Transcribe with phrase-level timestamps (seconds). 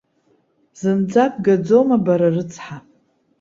[0.79, 2.77] Зынӡа бгаӡоума бара рыцҳа!